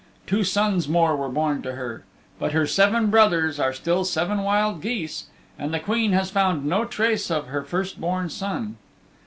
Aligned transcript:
Two 0.25 0.43
sons 0.43 0.87
more 0.89 1.15
were 1.15 1.29
born 1.29 1.61
to 1.61 1.73
her. 1.73 2.05
But 2.39 2.53
her 2.53 2.65
seven 2.65 3.11
brothers 3.11 3.59
are 3.59 3.71
still 3.71 4.03
seven 4.03 4.41
wild 4.41 4.81
geese, 4.81 5.25
and 5.59 5.71
the 5.71 5.79
Queen 5.79 6.11
has 6.13 6.31
found 6.31 6.65
no 6.65 6.85
trace 6.85 7.29
of 7.29 7.45
her 7.49 7.61
first 7.63 8.01
born 8.01 8.27
son. 8.27 8.77